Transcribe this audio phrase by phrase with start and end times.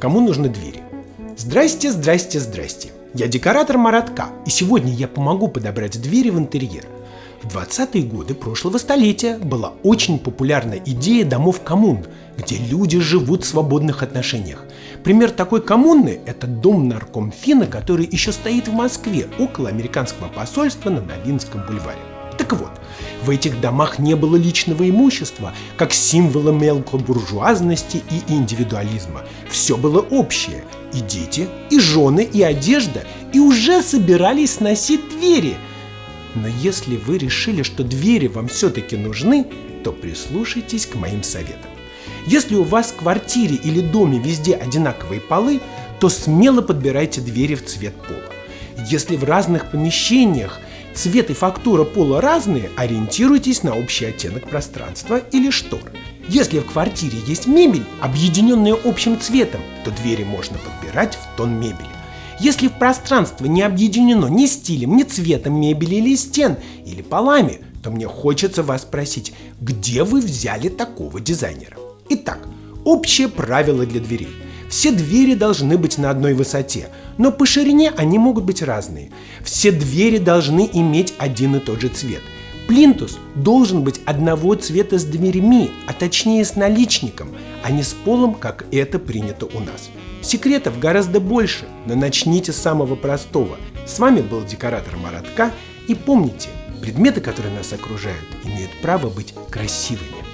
[0.00, 0.82] Кому нужны двери?
[1.36, 2.90] Здрасте, здрасте, здрасте.
[3.14, 6.84] Я декоратор Маратка, и сегодня я помогу подобрать двери в интерьер.
[7.42, 12.06] В 20-е годы прошлого столетия была очень популярна идея домов коммун,
[12.38, 14.64] где люди живут в свободных отношениях.
[15.04, 21.02] Пример такой коммуны– это дом наркомфина, который еще стоит в Москве, около американского посольства на
[21.02, 22.13] Новинском бульваре.
[22.46, 22.72] Так вот,
[23.24, 29.22] в этих домах не было личного имущества, как символа мелкобуржуазности и индивидуализма.
[29.50, 30.62] Все было общее–
[30.92, 33.02] и дети, и жены, и одежда,
[33.32, 35.56] и уже собирались сносить двери.
[36.34, 39.46] Но если вы решили, что двери вам все-таки нужны,
[39.82, 41.70] то прислушайтесь к моим советам.
[42.26, 45.60] Если у вас в квартире или доме везде одинаковые полы,
[45.98, 48.20] то смело подбирайте двери в цвет пола.
[48.86, 50.60] Если в разных помещениях
[50.94, 55.80] цвет и фактура пола разные, ориентируйтесь на общий оттенок пространства или штор.
[56.28, 61.88] Если в квартире есть мебель, объединенная общим цветом, то двери можно подбирать в тон мебели.
[62.40, 67.90] Если в пространство не объединено ни стилем, ни цветом мебели или стен, или полами, то
[67.90, 71.76] мне хочется вас спросить, где вы взяли такого дизайнера?
[72.08, 72.38] Итак,
[72.84, 74.34] общее правило для дверей.
[74.76, 79.12] Все двери должны быть на одной высоте, но по ширине они могут быть разные.
[79.44, 82.22] Все двери должны иметь один и тот же цвет.
[82.66, 87.28] Плинтус должен быть одного цвета с дверьми, а точнее с наличником,
[87.62, 89.90] а не с полом, как это принято у нас.
[90.22, 93.56] Секретов гораздо больше, но начните с самого простого.
[93.86, 95.52] С вами был декоратор Маратка,
[95.86, 96.48] и помните,
[96.82, 100.33] предметы, которые нас окружают, имеют право быть красивыми.